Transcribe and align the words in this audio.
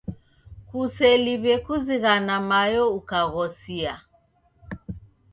Kuseliw'e 0.67 1.55
kuzighana 1.65 2.35
mayo 2.49 2.83
ukaghosia. 2.99 3.93